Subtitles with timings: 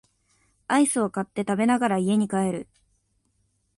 [0.67, 2.67] アイスを買って食べながら家に帰る